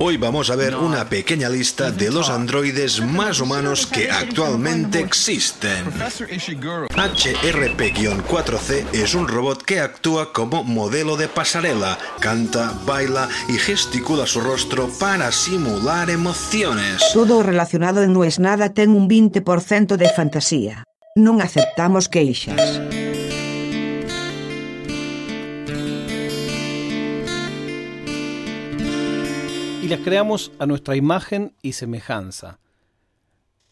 [0.00, 5.86] Hoy vamos a ver una pequeña lista de los androides más humanos que actualmente existen.
[5.92, 14.40] HRP-4C es un robot que actúa como modelo de pasarela, canta, baila y gesticula su
[14.40, 17.02] rostro para simular emociones.
[17.12, 20.84] Todo relacionado en No es nada ten un 20% de fantasía.
[21.16, 23.07] Non aceptamos queixas.
[29.88, 32.60] Las creamos a nuestra imagen y semejanza.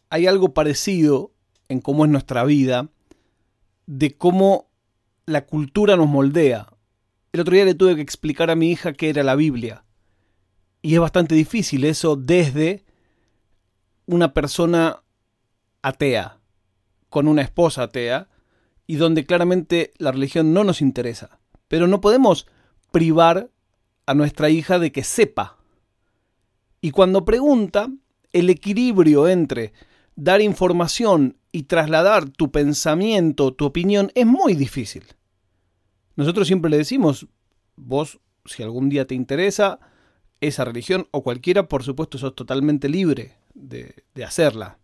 [0.08, 1.32] Hay algo parecido
[1.68, 2.88] en cómo es nuestra vida,
[3.86, 4.70] de cómo
[5.26, 6.68] la cultura nos moldea.
[7.32, 9.84] El otro día le tuve que explicar a mi hija qué era la Biblia.
[10.80, 12.84] Y es bastante difícil eso desde
[14.06, 15.02] una persona
[15.82, 16.38] atea,
[17.10, 18.28] con una esposa atea,
[18.86, 21.40] y donde claramente la religión no nos interesa.
[21.68, 22.46] Pero no podemos
[22.90, 23.50] privar
[24.06, 25.55] a nuestra hija de que sepa
[26.80, 27.90] y cuando pregunta,
[28.32, 29.72] el equilibrio entre
[30.14, 35.04] dar información y trasladar tu pensamiento, tu opinión, es muy difícil.
[36.16, 37.26] Nosotros siempre le decimos,
[37.76, 39.78] vos, si algún día te interesa
[40.40, 44.78] esa religión o cualquiera, por supuesto, sos totalmente libre de, de hacerla.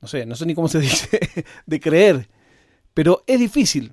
[0.00, 2.28] No sé, no sé ni cómo se dice, de creer.
[2.94, 3.92] Pero es difícil.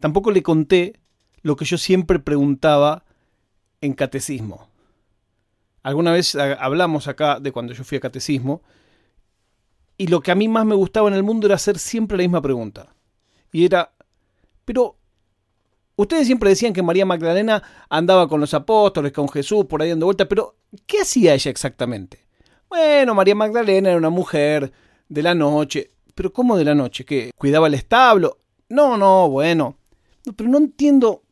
[0.00, 1.00] Tampoco le conté
[1.42, 3.04] lo que yo siempre preguntaba
[3.80, 4.68] en catecismo.
[5.86, 8.60] Alguna vez hablamos acá de cuando yo fui a catecismo,
[9.96, 12.24] y lo que a mí más me gustaba en el mundo era hacer siempre la
[12.24, 12.92] misma pregunta.
[13.52, 13.92] Y era,
[14.64, 14.96] pero
[15.94, 20.06] ustedes siempre decían que María Magdalena andaba con los apóstoles, con Jesús, por ahí dando
[20.06, 22.26] vuelta, pero ¿qué hacía ella exactamente?
[22.68, 24.72] Bueno, María Magdalena era una mujer
[25.08, 25.92] de la noche.
[26.16, 27.04] ¿Pero cómo de la noche?
[27.04, 28.38] ¿Que cuidaba el establo?
[28.70, 29.78] No, no, bueno.
[30.34, 31.22] pero no entiendo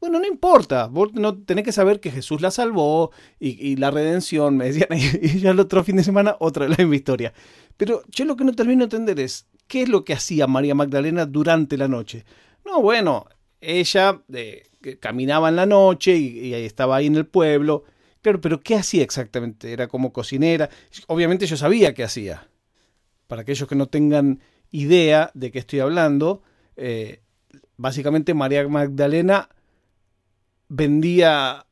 [0.00, 3.10] bueno, no importa, vos no tenés que saber que Jesús la salvó
[3.40, 4.88] y, la redención, me decían,
[5.22, 7.32] y ya el otro fin de semana otra la misma historia.
[7.76, 10.74] Pero yo lo que no termino de entender es, ¿qué es lo que hacía María
[10.74, 12.24] Magdalena durante la noche?
[12.64, 13.26] No, bueno,
[13.60, 14.64] ella eh,
[15.00, 17.84] caminaba en la noche y, estaba ahí en el pueblo.
[18.22, 19.72] Claro, pero ¿qué hacía exactamente?
[19.72, 20.68] Era como cocinera.
[21.06, 22.48] Obviamente yo sabía qué hacía.
[23.26, 26.42] Para aquellos que no tengan idea de qué estoy hablando,
[26.76, 27.20] eh,
[27.76, 29.48] básicamente María Magdalena
[30.68, 31.66] vendía...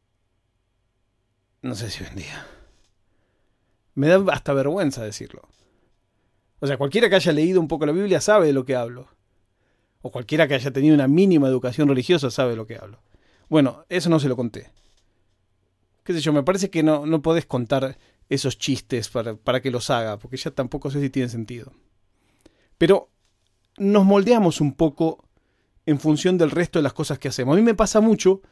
[1.62, 2.46] No sé si vendía.
[3.94, 5.48] Me da hasta vergüenza decirlo.
[6.60, 9.08] O sea, cualquiera que haya leído un poco la Biblia sabe de lo que hablo.
[10.02, 13.02] O cualquiera que haya tenido una mínima educación religiosa sabe de lo que hablo.
[13.48, 14.70] Bueno, eso no se lo conté.
[16.04, 19.70] Qué sé yo, me parece que no, no podés contar esos chistes para, para que
[19.70, 21.72] los haga, porque ya tampoco sé si tiene sentido.
[22.78, 23.10] Pero
[23.78, 25.24] nos moldeamos un poco
[25.84, 27.54] en función del resto de las cosas que hacemos.
[27.54, 28.42] A mí me pasa mucho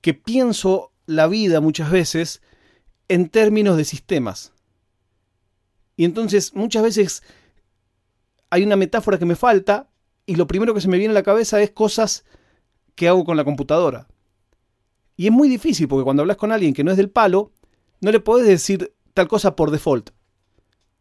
[0.00, 2.42] que pienso la vida muchas veces
[3.08, 4.52] en términos de sistemas.
[5.96, 7.22] Y entonces muchas veces
[8.50, 9.90] hay una metáfora que me falta
[10.26, 12.24] y lo primero que se me viene a la cabeza es cosas
[12.94, 14.08] que hago con la computadora.
[15.16, 17.52] Y es muy difícil porque cuando hablas con alguien que no es del palo,
[18.00, 20.10] no le podés decir tal cosa por default.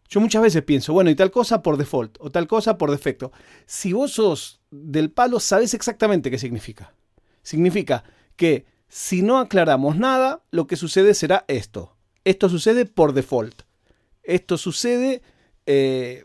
[0.07, 3.31] Yo muchas veces pienso, bueno, y tal cosa por default, o tal cosa por defecto.
[3.65, 6.93] Si vos sos del palo, sabes exactamente qué significa.
[7.41, 8.03] Significa
[8.35, 11.97] que si no aclaramos nada, lo que sucede será esto.
[12.23, 13.63] Esto sucede por default.
[14.23, 15.21] Esto sucede
[15.65, 16.23] eh,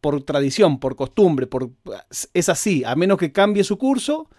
[0.00, 1.72] por tradición, por costumbre, por,
[2.32, 2.84] es así.
[2.84, 4.30] A menos que cambie su curso,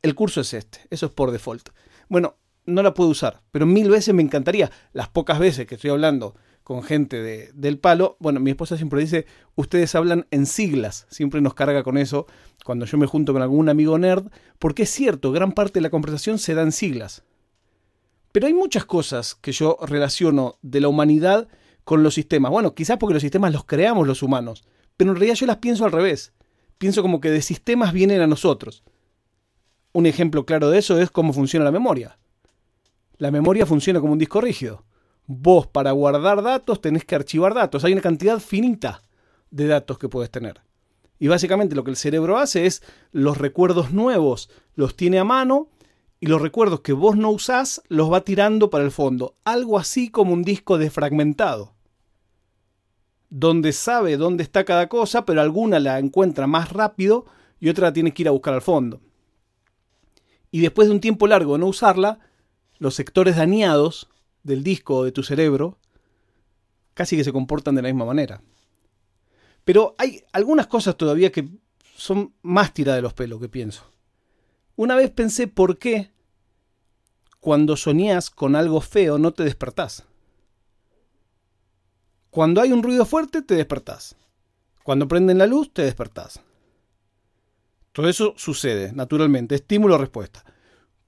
[0.00, 0.78] el curso es este.
[0.88, 1.68] Eso es por default.
[2.08, 4.70] Bueno, no la puedo usar, pero mil veces me encantaría.
[4.94, 9.00] Las pocas veces que estoy hablando con gente de, del palo, bueno, mi esposa siempre
[9.00, 9.26] dice,
[9.56, 12.26] ustedes hablan en siglas, siempre nos carga con eso
[12.64, 15.90] cuando yo me junto con algún amigo nerd, porque es cierto, gran parte de la
[15.90, 17.24] conversación se da en siglas.
[18.32, 21.48] Pero hay muchas cosas que yo relaciono de la humanidad
[21.84, 22.52] con los sistemas.
[22.52, 24.64] Bueno, quizás porque los sistemas los creamos los humanos,
[24.96, 26.32] pero en realidad yo las pienso al revés.
[26.78, 28.84] Pienso como que de sistemas vienen a nosotros.
[29.92, 32.18] Un ejemplo claro de eso es cómo funciona la memoria.
[33.18, 34.84] La memoria funciona como un disco rígido.
[35.32, 37.84] Vos para guardar datos tenés que archivar datos.
[37.84, 39.00] Hay una cantidad finita
[39.52, 40.60] de datos que puedes tener.
[41.20, 42.82] Y básicamente lo que el cerebro hace es
[43.12, 45.68] los recuerdos nuevos los tiene a mano
[46.18, 49.36] y los recuerdos que vos no usás los va tirando para el fondo.
[49.44, 51.74] Algo así como un disco desfragmentado.
[53.28, 57.26] Donde sabe dónde está cada cosa, pero alguna la encuentra más rápido
[57.60, 59.00] y otra la tiene que ir a buscar al fondo.
[60.50, 62.18] Y después de un tiempo largo de no usarla,
[62.78, 64.09] los sectores dañados
[64.42, 65.78] del disco o de tu cerebro
[66.94, 68.42] casi que se comportan de la misma manera.
[69.64, 71.48] Pero hay algunas cosas todavía que
[71.96, 73.84] son más tiradas de los pelos que pienso.
[74.76, 76.10] Una vez pensé por qué
[77.38, 80.04] cuando soñás con algo feo no te despertás.
[82.30, 84.16] Cuando hay un ruido fuerte te despertás.
[84.82, 86.40] Cuando prenden la luz te despertás.
[87.92, 90.44] Todo eso sucede, naturalmente, estímulo-respuesta.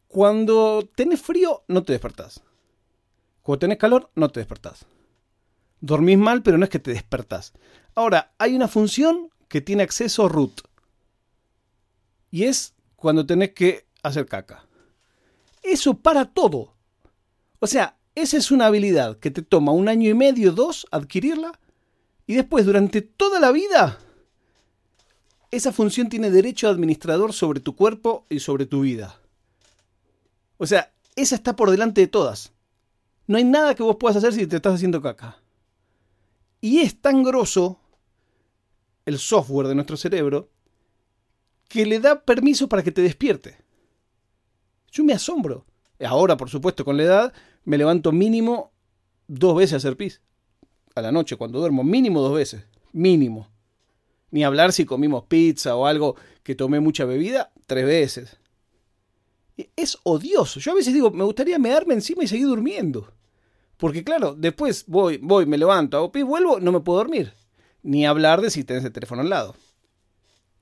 [0.08, 2.42] Cuando tenés frío, no te despertás.
[3.42, 4.86] Cuando tenés calor, no te despertás.
[5.80, 7.52] Dormís mal, pero no es que te despertás.
[7.94, 10.62] Ahora, hay una función que tiene acceso root.
[12.30, 14.64] Y es cuando tenés que hacer caca.
[15.62, 16.74] Eso para todo.
[17.58, 21.58] O sea, esa es una habilidad que te toma un año y medio, dos, adquirirla.
[22.26, 23.98] Y después, durante toda la vida,
[25.50, 29.20] esa función tiene derecho administrador sobre tu cuerpo y sobre tu vida.
[30.58, 32.52] O sea, esa está por delante de todas.
[33.26, 35.40] No hay nada que vos puedas hacer si te estás haciendo caca.
[36.60, 37.78] Y es tan grosso
[39.04, 40.50] el software de nuestro cerebro
[41.68, 43.56] que le da permiso para que te despierte.
[44.90, 45.64] Yo me asombro.
[46.04, 47.32] Ahora, por supuesto, con la edad,
[47.64, 48.72] me levanto mínimo
[49.26, 50.20] dos veces a hacer pis.
[50.94, 52.66] A la noche, cuando duermo, mínimo dos veces.
[52.92, 53.48] Mínimo.
[54.30, 58.38] Ni hablar si comimos pizza o algo que tomé mucha bebida, tres veces.
[59.76, 60.60] Es odioso.
[60.60, 63.12] Yo a veces digo, me gustaría mearme encima y seguir durmiendo.
[63.76, 67.32] Porque claro, después voy, voy, me levanto, hago pis, vuelvo, no me puedo dormir.
[67.82, 69.56] Ni hablar de si tenés el teléfono al lado.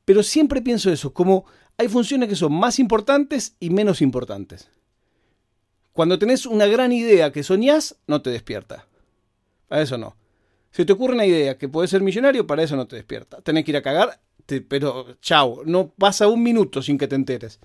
[0.05, 1.45] Pero siempre pienso eso, como
[1.77, 4.69] hay funciones que son más importantes y menos importantes.
[5.93, 8.87] Cuando tenés una gran idea que soñás, no te despierta.
[9.69, 10.17] Para eso no.
[10.71, 13.41] Si te ocurre una idea que puedes ser millonario, para eso no te despierta.
[13.43, 14.21] Tenés que ir a cagar,
[14.69, 17.61] pero chao, no pasa un minuto sin que te enteres.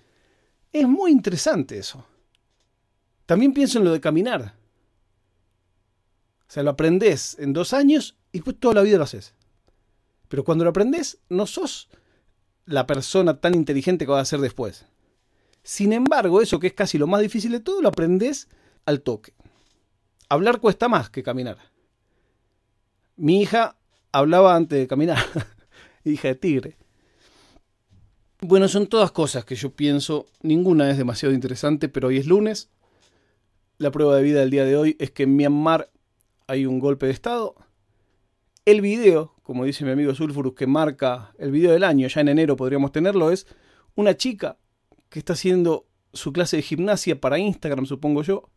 [0.75, 2.05] Es muy interesante eso.
[3.25, 4.55] También pienso en lo de caminar.
[6.41, 9.33] O sea, lo aprendes en dos años y pues toda la vida lo haces.
[10.27, 11.87] Pero cuando lo aprendes, no sos
[12.65, 14.85] la persona tan inteligente que vas a ser después.
[15.63, 18.49] Sin embargo, eso que es casi lo más difícil de todo, lo aprendes
[18.83, 19.33] al toque.
[20.27, 21.57] Hablar cuesta más que caminar.
[23.15, 23.77] Mi hija
[24.11, 25.23] hablaba antes de caminar,
[26.03, 26.77] hija de tigre.
[28.47, 32.69] Bueno, son todas cosas que yo pienso, ninguna es demasiado interesante, pero hoy es lunes.
[33.79, 35.89] La prueba de vida del día de hoy es que en Myanmar
[36.45, 37.55] hay un golpe de Estado.
[38.63, 42.27] El video, como dice mi amigo Sulfurus, que marca el video del año, ya en
[42.27, 43.47] enero podríamos tenerlo, es
[43.95, 44.59] una chica
[45.09, 48.51] que está haciendo su clase de gimnasia para Instagram, supongo yo,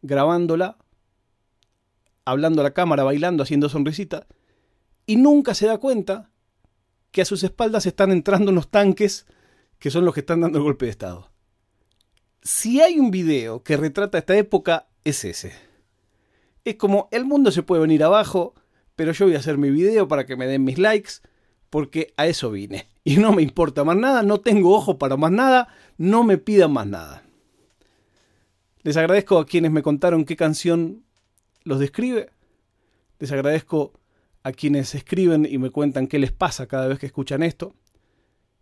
[0.00, 0.78] grabándola,
[2.24, 4.26] hablando a la cámara, bailando, haciendo sonrisita,
[5.04, 6.30] y nunca se da cuenta
[7.14, 9.24] que a sus espaldas están entrando unos tanques
[9.78, 11.30] que son los que están dando el golpe de Estado.
[12.42, 15.52] Si hay un video que retrata esta época, es ese.
[16.64, 18.54] Es como el mundo se puede venir abajo,
[18.96, 21.12] pero yo voy a hacer mi video para que me den mis likes,
[21.70, 22.88] porque a eso vine.
[23.04, 26.72] Y no me importa más nada, no tengo ojo para más nada, no me pidan
[26.72, 27.22] más nada.
[28.82, 31.04] Les agradezco a quienes me contaron qué canción
[31.62, 32.30] los describe.
[33.20, 33.92] Les agradezco
[34.44, 37.74] a quienes escriben y me cuentan qué les pasa cada vez que escuchan esto.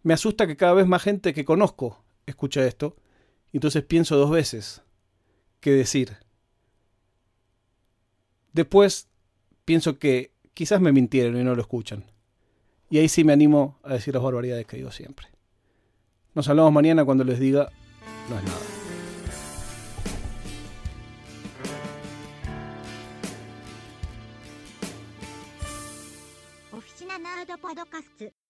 [0.03, 2.97] Me asusta que cada vez más gente que conozco escucha esto,
[3.53, 4.83] y entonces pienso dos veces
[5.61, 6.17] qué decir.
[8.53, 9.09] Después
[9.65, 12.05] pienso que quizás me mintieron y no lo escuchan.
[12.89, 15.29] Y ahí sí me animo a decir las barbaridades que digo siempre.
[16.35, 17.71] Nos hablamos mañana cuando les diga
[18.31, 18.72] no es nada.
[27.75, 28.42] ドカスツ。